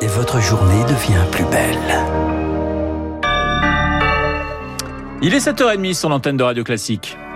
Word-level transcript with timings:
et 0.00 0.06
votre 0.06 0.40
journée 0.40 0.84
devient 0.84 1.24
plus 1.30 1.44
belle. 1.44 1.76
Il 5.22 5.34
est 5.34 5.44
7h30 5.44 5.94
sur 5.94 6.08
l'antenne 6.08 6.36
de 6.36 6.44
Radio 6.44 6.62
Classique.– 6.64 7.16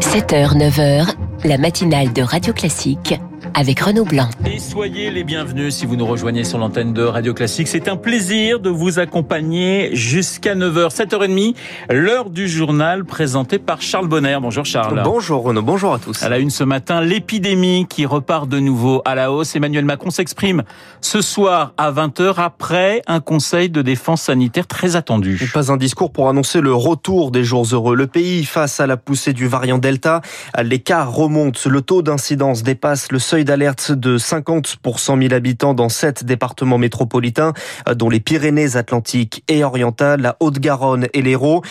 7h, 0.00 0.56
9h, 0.56 1.12
la 1.44 1.58
matinale 1.58 2.12
de 2.12 2.22
Radio 2.22 2.52
Classique 2.52 3.18
avec 3.54 3.80
Renaud 3.80 4.04
Blanc. 4.04 4.28
Et 4.54 4.60
soyez 4.60 5.10
les 5.10 5.24
bienvenus 5.24 5.74
si 5.74 5.84
vous 5.84 5.96
nous 5.96 6.06
rejoignez 6.06 6.44
sur 6.44 6.58
l'antenne 6.58 6.92
de 6.92 7.02
Radio 7.02 7.34
Classique. 7.34 7.66
C'est 7.66 7.88
un 7.88 7.96
plaisir 7.96 8.60
de 8.60 8.70
vous 8.70 9.00
accompagner 9.00 9.96
jusqu'à 9.96 10.54
9h, 10.54 10.94
7h30, 10.94 11.56
l'heure 11.90 12.30
du 12.30 12.46
journal 12.46 13.04
présenté 13.04 13.58
par 13.58 13.82
Charles 13.82 14.06
Bonner. 14.06 14.38
Bonjour 14.40 14.64
Charles. 14.64 15.02
Bonjour 15.02 15.42
Renaud, 15.42 15.62
bonjour 15.62 15.92
à 15.92 15.98
tous. 15.98 16.22
À 16.22 16.28
la 16.28 16.38
une 16.38 16.50
ce 16.50 16.62
matin, 16.62 17.00
l'épidémie 17.00 17.86
qui 17.90 18.06
repart 18.06 18.48
de 18.48 18.60
nouveau 18.60 19.02
à 19.04 19.16
la 19.16 19.32
hausse. 19.32 19.56
Emmanuel 19.56 19.84
Macron 19.84 20.10
s'exprime 20.10 20.62
ce 21.00 21.20
soir 21.20 21.72
à 21.76 21.90
20h 21.90 22.34
après 22.36 23.02
un 23.08 23.18
conseil 23.18 23.70
de 23.70 23.82
défense 23.82 24.22
sanitaire 24.22 24.68
très 24.68 24.94
attendu. 24.94 25.50
Pas 25.52 25.72
un 25.72 25.76
discours 25.76 26.12
pour 26.12 26.28
annoncer 26.28 26.60
le 26.60 26.72
retour 26.72 27.32
des 27.32 27.42
jours 27.42 27.66
heureux. 27.72 27.96
Le 27.96 28.06
pays 28.06 28.44
face 28.44 28.78
à 28.78 28.86
la 28.86 28.96
poussée 28.96 29.32
du 29.32 29.48
variant 29.48 29.78
Delta, 29.78 30.20
l'écart 30.62 31.12
remonte. 31.12 31.66
Le 31.66 31.80
taux 31.80 32.02
d'incidence 32.02 32.62
dépasse 32.62 33.10
le 33.10 33.18
seuil 33.18 33.44
d'alerte 33.44 33.90
de 33.90 34.16
50 34.44 34.76
pour 34.76 35.00
100 35.00 35.22
000 35.22 35.32
habitants 35.32 35.72
dans 35.72 35.88
sept 35.88 36.22
départements 36.22 36.76
métropolitains, 36.76 37.54
dont 37.94 38.10
les 38.10 38.20
Pyrénées-Atlantiques 38.20 39.42
et 39.48 39.64
orientales, 39.64 40.20
la 40.20 40.36
Haute-Garonne 40.40 41.06
et 41.14 41.22
l'Hérault. 41.22 41.62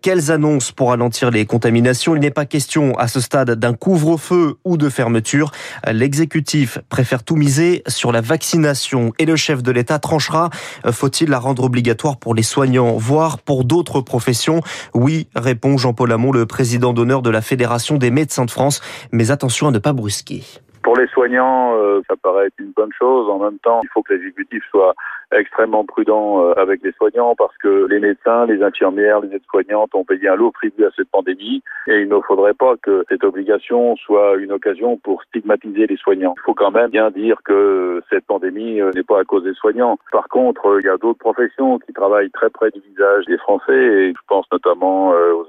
Quelles 0.00 0.30
annonces 0.30 0.72
pour 0.72 0.88
ralentir 0.88 1.30
les 1.30 1.44
contaminations? 1.44 2.16
Il 2.16 2.20
n'est 2.20 2.30
pas 2.30 2.46
question 2.46 2.96
à 2.98 3.06
ce 3.06 3.20
stade 3.20 3.50
d'un 3.50 3.74
couvre-feu 3.74 4.56
ou 4.64 4.78
de 4.78 4.88
fermeture. 4.88 5.52
L'exécutif 5.86 6.78
préfère 6.88 7.22
tout 7.22 7.36
miser 7.36 7.82
sur 7.86 8.12
la 8.12 8.22
vaccination 8.22 9.12
et 9.18 9.26
le 9.26 9.36
chef 9.36 9.62
de 9.62 9.70
l'État 9.70 9.98
tranchera. 9.98 10.48
Faut-il 10.90 11.28
la 11.28 11.38
rendre 11.38 11.64
obligatoire 11.64 12.16
pour 12.16 12.34
les 12.34 12.42
soignants, 12.42 12.96
voire 12.96 13.40
pour 13.40 13.64
d'autres 13.64 14.00
professions? 14.00 14.62
Oui, 14.94 15.28
répond 15.36 15.76
Jean-Paul 15.76 16.10
Hamon, 16.12 16.32
le 16.32 16.46
président 16.46 16.94
d'honneur 16.94 17.20
de 17.20 17.28
la 17.28 17.42
Fédération 17.42 17.98
des 17.98 18.10
médecins 18.10 18.46
de 18.46 18.50
France. 18.50 18.80
Mais 19.10 19.30
attention 19.30 19.68
à 19.68 19.70
ne 19.70 19.78
pas 19.78 19.92
brusquer. 19.92 20.44
Pour 20.82 20.96
les 20.96 21.06
soignants, 21.08 21.76
euh, 21.76 22.00
ça 22.08 22.16
paraît 22.16 22.46
être 22.46 22.58
une 22.58 22.72
bonne 22.72 22.92
chose. 22.98 23.28
En 23.30 23.38
même 23.38 23.58
temps, 23.60 23.80
il 23.84 23.88
faut 23.90 24.02
que 24.02 24.14
l'exécutif 24.14 24.64
soit 24.70 24.94
extrêmement 25.30 25.84
prudent 25.84 26.44
euh, 26.44 26.54
avec 26.56 26.82
les 26.82 26.92
soignants 26.92 27.34
parce 27.36 27.56
que 27.58 27.86
les 27.88 28.00
médecins, 28.00 28.46
les 28.46 28.62
infirmières, 28.62 29.20
les 29.20 29.34
aides-soignantes 29.34 29.94
ont 29.94 30.04
payé 30.04 30.28
un 30.28 30.34
lourd 30.34 30.52
tribut 30.52 30.84
à 30.84 30.90
cette 30.96 31.08
pandémie 31.10 31.62
et 31.86 32.00
il 32.00 32.08
ne 32.08 32.20
faudrait 32.20 32.54
pas 32.54 32.74
que 32.82 33.04
cette 33.08 33.24
obligation 33.24 33.96
soit 33.96 34.36
une 34.36 34.52
occasion 34.52 34.96
pour 34.98 35.22
stigmatiser 35.22 35.86
les 35.86 35.96
soignants. 35.96 36.34
Il 36.36 36.42
faut 36.42 36.54
quand 36.54 36.72
même 36.72 36.90
bien 36.90 37.10
dire 37.10 37.36
que 37.44 38.02
cette 38.10 38.26
pandémie 38.26 38.80
euh, 38.80 38.90
n'est 38.94 39.04
pas 39.04 39.20
à 39.20 39.24
cause 39.24 39.44
des 39.44 39.54
soignants. 39.54 39.98
Par 40.10 40.28
contre, 40.28 40.78
il 40.80 40.86
y 40.86 40.90
a 40.90 40.96
d'autres 40.96 41.20
professions 41.20 41.78
qui 41.78 41.92
travaillent 41.92 42.30
très 42.30 42.50
près 42.50 42.70
du 42.70 42.80
visage 42.80 43.24
des 43.26 43.38
Français 43.38 43.72
et 43.72 44.08
je 44.10 44.20
pense 44.26 44.46
notamment 44.50 45.10
aux 45.10 45.46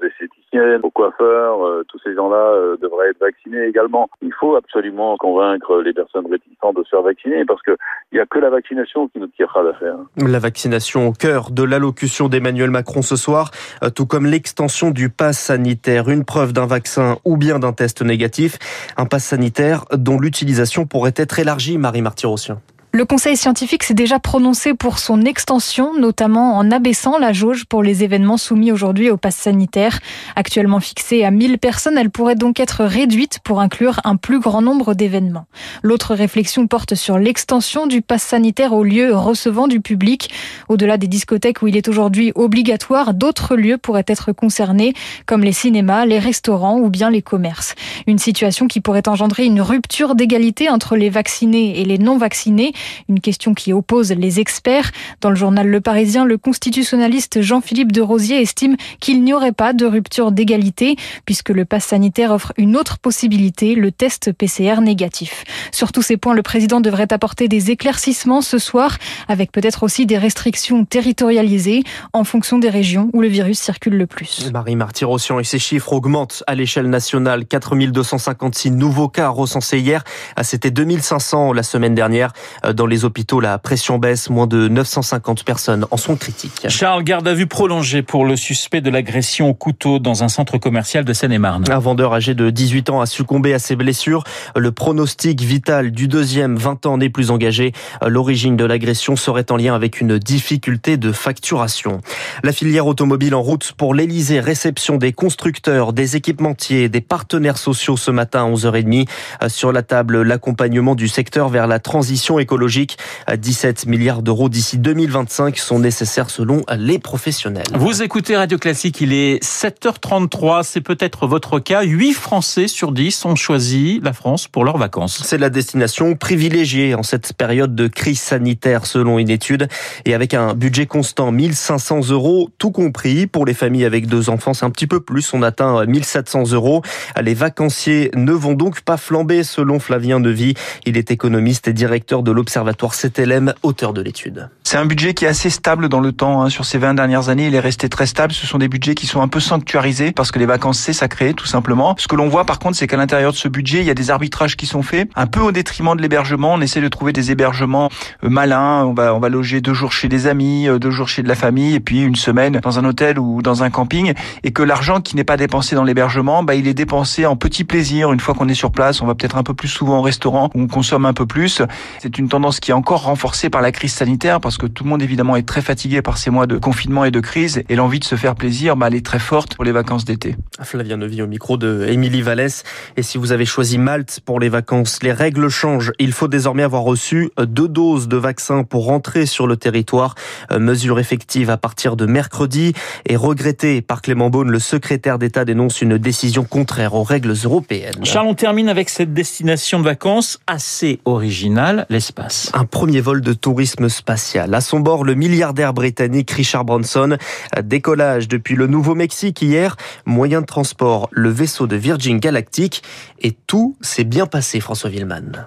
aux 0.82 0.90
coiffeurs. 0.90 1.84
Tous 1.88 1.98
ces 2.04 2.14
gens-là 2.14 2.76
devraient 2.80 3.10
être 3.10 3.20
vaccinés 3.20 3.64
également. 3.66 4.08
Il 4.22 4.32
faut 4.38 4.56
absolument 4.56 5.16
convaincre 5.16 5.82
les 5.82 5.92
personnes 5.92 6.26
réticentes 6.30 6.76
de 6.76 6.82
se 6.84 6.90
faire 6.90 7.02
vacciner 7.02 7.44
parce 7.44 7.62
qu'il 7.62 7.76
n'y 8.12 8.20
a 8.20 8.26
que 8.26 8.38
la 8.38 8.50
vaccination 8.50 9.08
qui 9.08 9.18
nous 9.18 9.26
tirera 9.28 9.62
d'affaire. 9.64 9.96
La 10.16 10.38
vaccination 10.38 11.08
au 11.08 11.12
cœur 11.12 11.50
de 11.50 11.62
l'allocution 11.62 12.28
d'Emmanuel 12.28 12.70
Macron 12.70 13.02
ce 13.02 13.16
soir, 13.16 13.50
euh, 13.82 13.90
tout 13.90 14.06
comme 14.06 14.26
l'extension 14.26 14.90
du 14.90 15.08
pass 15.08 15.38
sanitaire, 15.38 16.08
une 16.08 16.24
preuve 16.24 16.52
d'un 16.52 16.66
vaccin 16.66 17.16
ou 17.24 17.36
bien 17.36 17.58
d'un 17.58 17.72
test 17.72 18.02
négatif, 18.02 18.58
un 18.96 19.06
pass 19.06 19.24
sanitaire 19.24 19.84
dont 19.92 20.18
l'utilisation 20.18 20.86
pourrait 20.86 21.14
être 21.16 21.38
élargie, 21.38 21.78
Marie 21.78 22.02
Martyrossien. 22.02 22.60
Le 22.94 23.04
Conseil 23.04 23.36
scientifique 23.36 23.82
s'est 23.82 23.92
déjà 23.92 24.20
prononcé 24.20 24.72
pour 24.72 25.00
son 25.00 25.22
extension, 25.22 25.98
notamment 25.98 26.56
en 26.56 26.70
abaissant 26.70 27.18
la 27.18 27.32
jauge 27.32 27.64
pour 27.64 27.82
les 27.82 28.04
événements 28.04 28.36
soumis 28.36 28.70
aujourd'hui 28.70 29.10
au 29.10 29.16
pass 29.16 29.34
sanitaire. 29.34 29.98
Actuellement 30.36 30.78
fixée 30.78 31.24
à 31.24 31.32
1000 31.32 31.58
personnes, 31.58 31.98
elle 31.98 32.10
pourrait 32.10 32.36
donc 32.36 32.60
être 32.60 32.84
réduite 32.84 33.40
pour 33.42 33.60
inclure 33.60 33.98
un 34.04 34.14
plus 34.14 34.38
grand 34.38 34.62
nombre 34.62 34.94
d'événements. 34.94 35.46
L'autre 35.82 36.14
réflexion 36.14 36.68
porte 36.68 36.94
sur 36.94 37.18
l'extension 37.18 37.88
du 37.88 38.00
pass 38.00 38.22
sanitaire 38.22 38.72
aux 38.72 38.84
lieux 38.84 39.12
recevant 39.12 39.66
du 39.66 39.80
public. 39.80 40.30
Au-delà 40.68 40.96
des 40.96 41.08
discothèques 41.08 41.62
où 41.62 41.66
il 41.66 41.76
est 41.76 41.88
aujourd'hui 41.88 42.30
obligatoire, 42.36 43.12
d'autres 43.12 43.56
lieux 43.56 43.76
pourraient 43.76 44.04
être 44.06 44.30
concernés, 44.30 44.94
comme 45.26 45.42
les 45.42 45.52
cinémas, 45.52 46.06
les 46.06 46.20
restaurants 46.20 46.78
ou 46.78 46.90
bien 46.90 47.10
les 47.10 47.22
commerces. 47.22 47.74
Une 48.06 48.18
situation 48.18 48.68
qui 48.68 48.80
pourrait 48.80 49.08
engendrer 49.08 49.46
une 49.46 49.60
rupture 49.60 50.14
d'égalité 50.14 50.70
entre 50.70 50.94
les 50.94 51.10
vaccinés 51.10 51.80
et 51.80 51.84
les 51.84 51.98
non 51.98 52.18
vaccinés 52.18 52.72
une 53.08 53.20
question 53.20 53.54
qui 53.54 53.72
oppose 53.72 54.12
les 54.12 54.40
experts. 54.40 54.90
Dans 55.20 55.30
le 55.30 55.36
journal 55.36 55.66
Le 55.68 55.80
Parisien, 55.80 56.24
le 56.24 56.38
constitutionnaliste 56.38 57.40
Jean-Philippe 57.40 57.92
de 57.92 58.00
Rosier 58.00 58.40
estime 58.40 58.76
qu'il 59.00 59.22
n'y 59.22 59.32
aurait 59.32 59.52
pas 59.52 59.72
de 59.72 59.86
rupture 59.86 60.32
d'égalité 60.32 60.96
puisque 61.24 61.50
le 61.50 61.64
pass 61.64 61.84
sanitaire 61.84 62.32
offre 62.32 62.52
une 62.56 62.76
autre 62.76 62.98
possibilité, 62.98 63.74
le 63.74 63.92
test 63.92 64.32
PCR 64.32 64.80
négatif. 64.80 65.44
Sur 65.72 65.92
tous 65.92 66.02
ces 66.02 66.16
points, 66.16 66.34
le 66.34 66.42
président 66.42 66.80
devrait 66.80 67.12
apporter 67.12 67.48
des 67.48 67.70
éclaircissements 67.70 68.42
ce 68.42 68.58
soir 68.58 68.98
avec 69.28 69.52
peut-être 69.52 69.82
aussi 69.82 70.06
des 70.06 70.18
restrictions 70.18 70.84
territorialisées 70.84 71.84
en 72.12 72.24
fonction 72.24 72.58
des 72.58 72.70
régions 72.70 73.10
où 73.12 73.20
le 73.20 73.28
virus 73.28 73.58
circule 73.58 73.96
le 73.96 74.06
plus. 74.06 74.50
Marie 74.52 74.76
Martyrossian 74.76 75.38
et 75.38 75.44
ses 75.44 75.58
chiffres 75.58 75.92
augmentent 75.92 76.42
à 76.46 76.54
l'échelle 76.54 76.88
nationale. 76.88 77.44
4256 77.46 78.70
nouveaux 78.70 79.08
cas 79.08 79.28
recensés 79.28 79.78
hier. 79.78 80.04
C'était 80.42 80.70
2500 80.70 81.52
la 81.52 81.62
semaine 81.62 81.94
dernière. 81.94 82.32
Dans 82.74 82.86
les 82.86 83.04
hôpitaux, 83.04 83.38
la 83.38 83.58
pression 83.58 83.98
baisse. 83.98 84.30
Moins 84.30 84.48
de 84.48 84.66
950 84.66 85.44
personnes 85.44 85.86
en 85.92 85.96
sont 85.96 86.16
critiques. 86.16 86.66
Charles, 86.68 87.04
garde 87.04 87.28
à 87.28 87.34
vue 87.34 87.46
prolongée 87.46 88.02
pour 88.02 88.24
le 88.24 88.34
suspect 88.34 88.80
de 88.80 88.90
l'agression 88.90 89.48
au 89.48 89.54
couteau 89.54 90.00
dans 90.00 90.24
un 90.24 90.28
centre 90.28 90.58
commercial 90.58 91.04
de 91.04 91.12
Seine-et-Marne. 91.12 91.64
Un 91.70 91.78
vendeur 91.78 92.12
âgé 92.12 92.34
de 92.34 92.50
18 92.50 92.90
ans 92.90 93.00
a 93.00 93.06
succombé 93.06 93.54
à 93.54 93.60
ses 93.60 93.76
blessures. 93.76 94.24
Le 94.56 94.72
pronostic 94.72 95.40
vital 95.40 95.92
du 95.92 96.08
deuxième, 96.08 96.56
20 96.56 96.86
ans, 96.86 96.98
n'est 96.98 97.10
plus 97.10 97.30
engagé. 97.30 97.72
L'origine 98.04 98.56
de 98.56 98.64
l'agression 98.64 99.14
serait 99.14 99.52
en 99.52 99.56
lien 99.56 99.74
avec 99.74 100.00
une 100.00 100.18
difficulté 100.18 100.96
de 100.96 101.12
facturation. 101.12 102.00
La 102.42 102.52
filière 102.52 102.88
automobile 102.88 103.36
en 103.36 103.42
route 103.42 103.72
pour 103.76 103.94
l'Elysée. 103.94 104.40
Réception 104.40 104.96
des 104.96 105.12
constructeurs, 105.12 105.92
des 105.92 106.16
équipementiers, 106.16 106.88
des 106.88 107.00
partenaires 107.00 107.58
sociaux 107.58 107.96
ce 107.96 108.10
matin 108.10 108.46
à 108.46 108.50
11h30. 108.50 109.06
Sur 109.46 109.70
la 109.70 109.82
table, 109.82 110.22
l'accompagnement 110.22 110.96
du 110.96 111.06
secteur 111.06 111.48
vers 111.48 111.68
la 111.68 111.78
transition 111.78 112.40
écologique 112.40 112.63
écologique. 112.64 112.96
17 113.36 113.86
milliards 113.86 114.22
d'euros 114.22 114.48
d'ici 114.48 114.78
2025 114.78 115.58
sont 115.58 115.78
nécessaires 115.78 116.30
selon 116.30 116.62
les 116.78 116.98
professionnels. 116.98 117.66
Vous 117.74 118.02
écoutez 118.02 118.36
Radio 118.36 118.56
Classique, 118.56 119.02
il 119.02 119.12
est 119.12 119.44
7h33, 119.44 120.62
c'est 120.62 120.80
peut-être 120.80 121.26
votre 121.26 121.58
cas. 121.58 121.82
8 121.82 122.14
Français 122.14 122.66
sur 122.66 122.92
10 122.92 123.26
ont 123.26 123.36
choisi 123.36 124.00
la 124.02 124.14
France 124.14 124.48
pour 124.48 124.64
leurs 124.64 124.78
vacances. 124.78 125.22
C'est 125.24 125.36
la 125.36 125.50
destination 125.50 126.14
privilégiée 126.14 126.94
en 126.94 127.02
cette 127.02 127.34
période 127.34 127.74
de 127.74 127.86
crise 127.86 128.20
sanitaire 128.20 128.86
selon 128.86 129.18
une 129.18 129.30
étude 129.30 129.68
et 130.06 130.14
avec 130.14 130.32
un 130.32 130.54
budget 130.54 130.86
constant 130.86 131.32
1500 131.32 132.08
euros 132.10 132.48
tout 132.58 132.70
compris 132.70 133.26
pour 133.26 133.44
les 133.44 133.54
familles 133.54 133.84
avec 133.84 134.06
deux 134.06 134.30
enfants 134.30 134.54
c'est 134.54 134.64
un 134.64 134.70
petit 134.70 134.86
peu 134.86 135.00
plus 135.00 135.34
on 135.34 135.42
atteint 135.42 135.84
1700 135.84 136.52
euros 136.52 136.82
les 137.20 137.34
vacanciers 137.34 138.10
ne 138.14 138.32
vont 138.32 138.54
donc 138.54 138.80
pas 138.82 138.96
flamber 138.96 139.42
selon 139.42 139.78
Flavien 139.78 140.20
Nevy 140.20 140.54
il 140.86 140.96
est 140.96 141.10
économiste 141.10 141.68
et 141.68 141.72
directeur 141.72 142.22
de 142.22 142.30
l'Observatoire 142.30 142.53
CTLM, 142.62 143.54
auteur 143.62 143.92
de 143.92 144.00
l'étude. 144.00 144.48
C'est 144.62 144.78
un 144.78 144.86
budget 144.86 145.14
qui 145.14 145.24
est 145.24 145.28
assez 145.28 145.50
stable 145.50 145.88
dans 145.88 146.00
le 146.00 146.12
temps. 146.12 146.42
Hein. 146.42 146.48
Sur 146.48 146.64
ces 146.64 146.78
20 146.78 146.94
dernières 146.94 147.28
années, 147.28 147.46
il 147.46 147.54
est 147.54 147.60
resté 147.60 147.88
très 147.88 148.06
stable. 148.06 148.32
Ce 148.32 148.46
sont 148.46 148.58
des 148.58 148.68
budgets 148.68 148.94
qui 148.94 149.06
sont 149.06 149.20
un 149.20 149.28
peu 149.28 149.40
sanctuarisés 149.40 150.12
parce 150.12 150.30
que 150.30 150.38
les 150.38 150.46
vacances, 150.46 150.78
c'est 150.78 150.92
sacré, 150.92 151.34
tout 151.34 151.46
simplement. 151.46 151.94
Ce 151.98 152.08
que 152.08 152.16
l'on 152.16 152.28
voit, 152.28 152.44
par 152.44 152.58
contre, 152.58 152.76
c'est 152.76 152.86
qu'à 152.86 152.96
l'intérieur 152.96 153.32
de 153.32 153.36
ce 153.36 153.48
budget, 153.48 153.80
il 153.80 153.84
y 153.86 153.90
a 153.90 153.94
des 153.94 154.10
arbitrages 154.10 154.56
qui 154.56 154.66
sont 154.66 154.82
faits, 154.82 155.08
un 155.14 155.26
peu 155.26 155.40
au 155.40 155.52
détriment 155.52 155.96
de 155.96 156.02
l'hébergement. 156.02 156.54
On 156.54 156.60
essaie 156.60 156.80
de 156.80 156.88
trouver 156.88 157.12
des 157.12 157.30
hébergements 157.30 157.90
euh, 158.24 158.28
malins. 158.28 158.84
On 158.84 158.94
va, 158.94 159.14
on 159.14 159.20
va 159.20 159.28
loger 159.28 159.60
deux 159.60 159.74
jours 159.74 159.92
chez 159.92 160.08
des 160.08 160.26
amis, 160.26 160.68
euh, 160.68 160.78
deux 160.78 160.90
jours 160.90 161.08
chez 161.08 161.22
de 161.22 161.28
la 161.28 161.34
famille, 161.34 161.74
et 161.74 161.80
puis 161.80 162.02
une 162.02 162.16
semaine 162.16 162.60
dans 162.62 162.78
un 162.78 162.84
hôtel 162.84 163.18
ou 163.18 163.42
dans 163.42 163.62
un 163.62 163.70
camping. 163.70 164.14
Et 164.42 164.52
que 164.52 164.62
l'argent 164.62 165.00
qui 165.00 165.16
n'est 165.16 165.24
pas 165.24 165.36
dépensé 165.36 165.76
dans 165.76 165.84
l'hébergement, 165.84 166.42
bah, 166.42 166.54
il 166.54 166.68
est 166.68 166.74
dépensé 166.74 167.26
en 167.26 167.36
petits 167.36 167.64
plaisirs. 167.64 168.12
Une 168.12 168.20
fois 168.20 168.34
qu'on 168.34 168.48
est 168.48 168.54
sur 168.54 168.70
place, 168.70 169.02
on 169.02 169.06
va 169.06 169.14
peut-être 169.14 169.36
un 169.36 169.42
peu 169.42 169.54
plus 169.54 169.68
souvent 169.68 169.98
au 169.98 170.02
restaurant, 170.02 170.50
on 170.54 170.66
consomme 170.68 171.04
un 171.06 171.12
peu 171.12 171.26
plus. 171.26 171.62
C'est 171.98 172.18
une 172.18 172.28
tendance 172.34 172.58
qui 172.58 172.72
est 172.72 172.74
encore 172.74 173.04
renforcée 173.04 173.48
par 173.48 173.62
la 173.62 173.70
crise 173.70 173.92
sanitaire 173.92 174.40
parce 174.40 174.58
que 174.58 174.66
tout 174.66 174.82
le 174.82 174.90
monde 174.90 175.02
évidemment 175.02 175.36
est 175.36 175.46
très 175.46 175.62
fatigué 175.62 176.02
par 176.02 176.18
ces 176.18 176.30
mois 176.30 176.48
de 176.48 176.58
confinement 176.58 177.04
et 177.04 177.12
de 177.12 177.20
crise 177.20 177.62
et 177.68 177.76
l'envie 177.76 178.00
de 178.00 178.04
se 178.04 178.16
faire 178.16 178.34
plaisir, 178.34 178.74
bah, 178.74 178.88
elle 178.88 178.96
est 178.96 179.06
très 179.06 179.20
forte 179.20 179.54
pour 179.54 179.62
les 179.62 179.70
vacances 179.70 180.04
d'été. 180.04 180.34
Flavien 180.60 180.96
Nevy 180.96 181.22
au 181.22 181.28
micro 181.28 181.56
de 181.56 181.86
Émilie 181.88 182.22
Vallès. 182.22 182.64
Et 182.96 183.04
si 183.04 183.18
vous 183.18 183.30
avez 183.30 183.44
choisi 183.44 183.78
Malte 183.78 184.18
pour 184.24 184.40
les 184.40 184.48
vacances, 184.48 185.00
les 185.04 185.12
règles 185.12 185.48
changent. 185.48 185.92
Il 186.00 186.10
faut 186.10 186.26
désormais 186.26 186.64
avoir 186.64 186.82
reçu 186.82 187.30
deux 187.38 187.68
doses 187.68 188.08
de 188.08 188.16
vaccin 188.16 188.64
pour 188.64 188.86
rentrer 188.86 189.26
sur 189.26 189.46
le 189.46 189.56
territoire. 189.56 190.16
Euh, 190.50 190.58
mesure 190.58 190.98
effective 190.98 191.50
à 191.50 191.56
partir 191.56 191.94
de 191.94 192.04
mercredi 192.04 192.72
et 193.06 193.14
regretté 193.14 193.80
par 193.80 194.02
Clément 194.02 194.28
Beaune, 194.28 194.50
le 194.50 194.58
secrétaire 194.58 195.20
d'État 195.20 195.44
dénonce 195.44 195.82
une 195.82 195.98
décision 195.98 196.42
contraire 196.42 196.94
aux 196.94 197.04
règles 197.04 197.34
européennes. 197.44 198.04
Charles, 198.04 198.26
on 198.26 198.34
termine 198.34 198.68
avec 198.68 198.88
cette 198.88 199.14
destination 199.14 199.78
de 199.78 199.84
vacances 199.84 200.40
assez 200.48 200.98
originale, 201.04 201.86
l'espace. 202.24 202.50
Un 202.54 202.64
premier 202.64 203.00
vol 203.00 203.20
de 203.20 203.32
tourisme 203.32 203.88
spatial. 203.88 204.54
À 204.54 204.60
son 204.60 204.80
bord, 204.80 205.04
le 205.04 205.14
milliardaire 205.14 205.72
britannique 205.72 206.30
Richard 206.30 206.64
Branson. 206.64 207.16
Décollage 207.62 208.28
depuis 208.28 208.56
le 208.56 208.66
Nouveau-Mexique 208.66 209.42
hier. 209.42 209.76
Moyen 210.06 210.40
de 210.40 210.46
transport, 210.46 211.08
le 211.12 211.30
vaisseau 211.30 211.66
de 211.66 211.76
Virgin 211.76 212.18
Galactic. 212.18 212.82
Et 213.20 213.32
tout 213.32 213.76
s'est 213.80 214.04
bien 214.04 214.26
passé, 214.26 214.60
François 214.60 214.90
Villeman. 214.90 215.44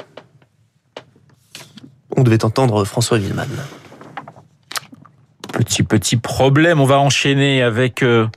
On 2.16 2.24
devait 2.24 2.46
entendre 2.46 2.84
François 2.86 3.18
Villeman. 3.18 3.48
Petit, 5.54 5.84
petit 5.84 6.18
problème. 6.18 6.80
On 6.80 6.86
va 6.86 7.00
enchaîner 7.00 7.62
avec... 7.62 8.04
Euh... 8.04 8.28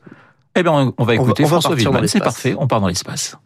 Eh 0.56 0.62
bien, 0.62 0.92
on 0.98 1.04
va 1.04 1.14
écouter 1.14 1.44
on 1.44 1.46
va 1.46 1.60
François 1.60 1.74
Villeman. 1.76 2.06
C'est 2.06 2.20
parfait, 2.20 2.54
on 2.58 2.66
part 2.66 2.80
dans 2.80 2.88
l'espace. 2.88 3.36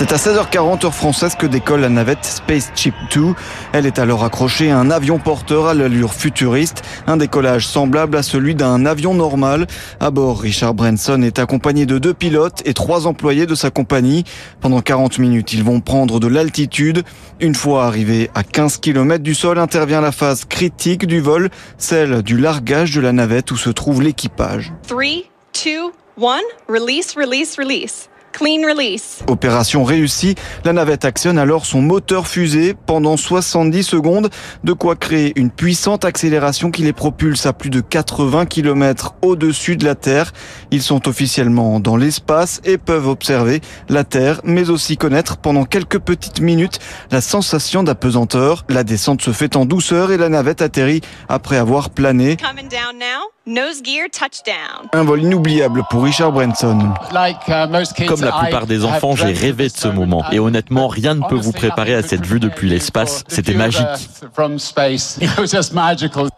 C'est 0.00 0.14
à 0.14 0.16
16h40 0.16 0.86
heure 0.86 0.94
française 0.94 1.34
que 1.34 1.44
décolle 1.44 1.82
la 1.82 1.90
navette 1.90 2.24
Spaceship 2.24 2.94
2. 3.12 3.34
Elle 3.74 3.84
est 3.84 3.98
alors 3.98 4.24
accrochée 4.24 4.70
à 4.70 4.78
un 4.78 4.90
avion 4.90 5.18
porteur 5.18 5.66
à 5.66 5.74
l'allure 5.74 6.14
futuriste, 6.14 6.80
un 7.06 7.18
décollage 7.18 7.66
semblable 7.66 8.16
à 8.16 8.22
celui 8.22 8.54
d'un 8.54 8.86
avion 8.86 9.12
normal. 9.12 9.66
À 10.00 10.10
bord, 10.10 10.40
Richard 10.40 10.72
Branson 10.72 11.20
est 11.20 11.38
accompagné 11.38 11.84
de 11.84 11.98
deux 11.98 12.14
pilotes 12.14 12.62
et 12.64 12.72
trois 12.72 13.06
employés 13.06 13.44
de 13.44 13.54
sa 13.54 13.70
compagnie. 13.70 14.24
Pendant 14.62 14.80
40 14.80 15.18
minutes, 15.18 15.52
ils 15.52 15.62
vont 15.62 15.82
prendre 15.82 16.18
de 16.18 16.28
l'altitude. 16.28 17.04
Une 17.38 17.54
fois 17.54 17.84
arrivés 17.84 18.30
à 18.34 18.42
15 18.42 18.78
km 18.78 19.22
du 19.22 19.34
sol, 19.34 19.58
intervient 19.58 20.00
la 20.00 20.12
phase 20.12 20.46
critique 20.46 21.04
du 21.04 21.20
vol, 21.20 21.50
celle 21.76 22.22
du 22.22 22.38
largage 22.38 22.92
de 22.92 23.02
la 23.02 23.12
navette 23.12 23.50
où 23.50 23.58
se 23.58 23.68
trouve 23.68 24.00
l'équipage. 24.00 24.72
Three, 24.88 25.28
two, 25.52 25.92
one. 26.16 26.40
Release, 26.70 27.14
release, 27.18 27.58
release. 27.58 28.08
Clean 28.32 28.62
release. 28.62 29.22
Opération 29.26 29.84
réussie, 29.84 30.34
la 30.64 30.72
navette 30.72 31.04
actionne 31.04 31.38
alors 31.38 31.66
son 31.66 31.82
moteur 31.82 32.26
fusée 32.26 32.74
pendant 32.86 33.16
70 33.16 33.82
secondes, 33.82 34.30
de 34.64 34.72
quoi 34.72 34.96
créer 34.96 35.32
une 35.36 35.50
puissante 35.50 36.04
accélération 36.04 36.70
qui 36.70 36.82
les 36.82 36.92
propulse 36.92 37.46
à 37.46 37.52
plus 37.52 37.70
de 37.70 37.80
80 37.80 38.46
km 38.46 39.14
au-dessus 39.22 39.76
de 39.76 39.84
la 39.84 39.94
Terre. 39.94 40.32
Ils 40.70 40.82
sont 40.82 41.08
officiellement 41.08 41.80
dans 41.80 41.96
l'espace 41.96 42.60
et 42.64 42.78
peuvent 42.78 43.08
observer 43.08 43.60
la 43.88 44.04
Terre, 44.04 44.40
mais 44.44 44.70
aussi 44.70 44.96
connaître 44.96 45.36
pendant 45.36 45.64
quelques 45.64 45.98
petites 45.98 46.40
minutes 46.40 46.78
la 47.10 47.20
sensation 47.20 47.82
d'apesanteur. 47.82 48.64
La 48.68 48.84
descente 48.84 49.22
se 49.22 49.32
fait 49.32 49.56
en 49.56 49.64
douceur 49.64 50.12
et 50.12 50.16
la 50.16 50.28
navette 50.28 50.62
atterrit 50.62 51.00
après 51.28 51.56
avoir 51.56 51.90
plané. 51.90 52.36
Un 54.92 55.02
vol 55.02 55.22
inoubliable 55.22 55.82
pour 55.90 56.04
Richard 56.04 56.32
Branson. 56.32 56.78
Comme 58.06 58.19
la 58.24 58.32
plupart 58.32 58.66
des 58.66 58.84
enfants, 58.84 59.16
j'ai 59.16 59.32
rêvé 59.32 59.68
de 59.68 59.76
ce 59.76 59.88
moment. 59.88 60.24
Et 60.32 60.38
honnêtement, 60.38 60.88
rien 60.88 61.14
ne 61.14 61.22
peut 61.28 61.36
vous 61.36 61.52
préparer 61.52 61.94
à 61.94 62.02
cette 62.02 62.26
vue 62.26 62.40
depuis 62.40 62.68
l'espace. 62.68 63.24
C'était 63.28 63.54
magique. 63.54 63.86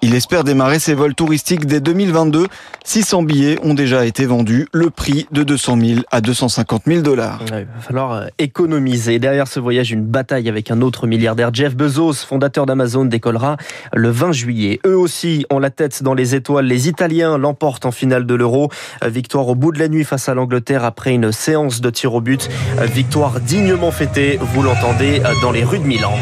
Il 0.02 0.14
espère 0.14 0.44
démarrer 0.44 0.79
ses 0.79 0.94
vols 0.94 1.14
touristiques 1.14 1.67
dès 1.67 1.81
2022. 1.81 2.46
600 2.84 3.23
billets 3.23 3.58
ont 3.62 3.75
déjà 3.75 4.05
été 4.05 4.26
vendus, 4.26 4.67
le 4.73 4.90
prix 4.90 5.26
de 5.31 5.43
200 5.43 5.79
000 5.81 6.00
à 6.11 6.20
250 6.20 6.82
000 6.87 7.02
dollars. 7.02 7.40
Ouais, 7.50 7.62
il 7.62 7.75
va 7.75 7.81
falloir 7.81 8.12
euh, 8.12 8.26
économiser. 8.38 9.19
Derrière 9.19 9.46
ce 9.46 9.61
voyage, 9.61 9.93
une 9.93 10.05
bataille 10.05 10.49
avec 10.49 10.70
un 10.70 10.81
autre 10.82 11.06
milliardaire. 11.06 11.50
Jeff 11.52 11.76
Bezos, 11.76 12.14
fondateur 12.14 12.67
d'Amazon, 12.67 13.05
décollera 13.05 13.56
le 13.93 14.11
20 14.11 14.32
juillet. 14.32 14.81
Eux 14.84 14.96
aussi 14.96 15.46
ont 15.50 15.58
la 15.58 15.70
tête 15.70 16.02
dans 16.02 16.14
les 16.14 16.34
étoiles. 16.34 16.67
Les 16.67 16.88
Italiens 16.88 17.38
l'emportent 17.38 17.87
en 17.87 17.93
finale 17.93 18.26
de 18.26 18.34
l'Euro. 18.34 18.70
Euh, 19.05 19.08
Victoire 19.08 19.49
au 19.49 19.55
bout 19.55 19.73
de 19.73 19.79
la 19.79 19.88
nuit 19.88 20.05
face 20.05 20.29
à 20.29 20.34
l'Angleterre 20.34 20.84
après 20.84 21.12
une 21.12 21.32
séance 21.32 21.71
de 21.80 21.90
tir 21.90 22.14
au 22.14 22.20
but. 22.20 22.48
Victoire 22.82 23.40
dignement 23.40 23.90
fêtée, 23.90 24.38
vous 24.40 24.62
l'entendez, 24.62 25.20
euh, 25.24 25.32
dans 25.40 25.52
les 25.52 25.64
rues 25.64 25.78
de 25.78 25.86
Milan. 25.86 26.12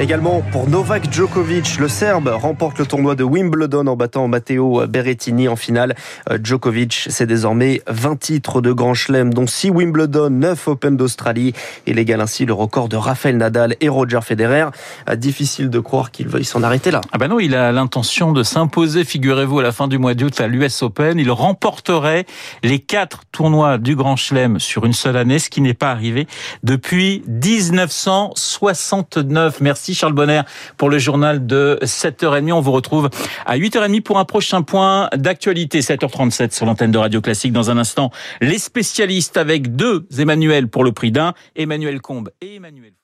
Également 0.00 0.42
pour 0.52 0.68
Novak 0.68 1.12
Djokovic. 1.12 1.78
Le 1.78 1.88
Serbe 1.88 2.28
remporte 2.28 2.78
le 2.78 2.86
tournoi 2.86 3.16
de 3.16 3.24
Wimbledon 3.24 3.88
en 3.88 3.96
battant 3.96 4.28
Matteo 4.28 4.86
Berrettini 4.86 5.48
en 5.48 5.56
finale. 5.56 5.96
Euh, 6.30 6.38
Djokovic, 6.42 7.08
c'est 7.10 7.26
désormais 7.26 7.82
20 7.88 8.16
titres 8.18 8.60
de 8.60 8.70
Grand 8.72 8.94
Chelem, 8.94 9.34
dont 9.34 9.48
6 9.48 9.70
Wimbledon, 9.70 10.30
9 10.30 10.68
Open 10.68 10.96
d'Australie. 10.96 11.52
Il 11.86 11.98
égale 11.98 12.20
ainsi 12.20 12.46
le 12.46 12.52
record 12.52 12.88
de 12.88 12.96
Rafael 12.96 13.36
Nadal 13.36 13.74
et 13.80 13.88
Roger 13.88 14.20
Federer. 14.22 14.66
Euh, 15.08 15.16
Difficile 15.16 15.68
de 15.68 15.80
croire 15.80 16.12
qu'il 16.12 16.28
veuille 16.28 16.44
s'en 16.44 16.62
arrêter 16.62 16.90
là. 16.90 17.00
Ah 17.12 17.18
ben 17.18 17.28
non, 17.28 17.40
il 17.40 17.54
a 17.56 17.72
l'intention 17.72 18.32
de 18.32 18.44
s'imposer, 18.44 19.04
figurez-vous, 19.04 19.58
à 19.58 19.62
la 19.62 19.72
fin 19.72 19.88
du 19.88 19.98
mois 19.98 20.14
d'août 20.14 20.40
à 20.40 20.46
l'US 20.46 20.82
Open. 20.82 21.18
Il 21.18 21.30
remporterait 21.30 22.24
les 22.62 22.78
quatre 22.78 23.22
tournois 23.32 23.78
du 23.78 23.96
Grand 23.96 24.16
Chelem 24.16 24.60
sur 24.60 24.84
une 24.84 24.92
seule 24.92 25.16
année, 25.16 25.40
ce 25.40 25.50
qui 25.50 25.60
n'est 25.60 25.74
pas 25.74 25.90
arrivé 25.90 26.28
depuis 26.62 27.24
1969. 27.26 29.57
Merci 29.60 29.94
Charles 29.94 30.12
Bonner 30.12 30.42
pour 30.76 30.90
le 30.90 30.98
journal 30.98 31.46
de 31.46 31.78
7h30. 31.82 32.52
On 32.52 32.60
vous 32.60 32.72
retrouve 32.72 33.08
à 33.46 33.56
8h30 33.56 34.02
pour 34.02 34.18
un 34.18 34.24
prochain 34.24 34.62
point 34.62 35.08
d'actualité. 35.14 35.80
7h37 35.80 36.54
sur 36.54 36.66
l'antenne 36.66 36.90
de 36.90 36.98
Radio 36.98 37.20
Classique. 37.20 37.52
Dans 37.52 37.70
un 37.70 37.78
instant, 37.78 38.10
les 38.40 38.58
spécialistes 38.58 39.36
avec 39.36 39.74
deux 39.76 40.06
Emmanuel 40.18 40.68
pour 40.68 40.84
le 40.84 40.92
prix 40.92 41.12
d'un, 41.12 41.34
Emmanuel 41.56 42.00
Combe 42.00 42.30
et 42.40 42.56
Emmanuel 42.56 42.98